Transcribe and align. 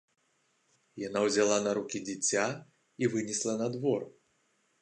Яна 1.07 1.19
ўзяла 1.25 1.57
на 1.67 1.75
рукі 1.79 1.97
дзіця 2.07 2.47
і 3.05 3.13
вынесла 3.15 3.53
на 3.63 3.67
двор. 3.77 4.01